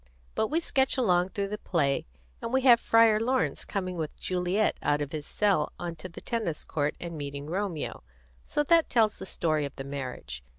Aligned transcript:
But 0.33 0.47
we 0.47 0.59
sketch 0.59 0.97
along 0.97 1.29
through 1.29 1.49
the 1.49 1.59
play, 1.59 2.07
and 2.41 2.51
we 2.51 2.61
have 2.61 2.79
Friar 2.79 3.19
Laurence 3.19 3.63
coming 3.65 3.97
with 3.97 4.19
Juliet 4.19 4.75
out 4.81 4.99
of 4.99 5.11
his 5.11 5.27
cell 5.27 5.73
onto 5.77 6.09
the 6.09 6.21
tennis 6.21 6.63
court 6.63 6.95
and 6.99 7.15
meeting 7.15 7.45
Romeo; 7.45 8.01
so 8.43 8.63
that 8.63 8.89
tells 8.89 9.19
the 9.19 9.27
story 9.27 9.63
of 9.63 9.75
the 9.75 9.83
marriage. 9.83 10.43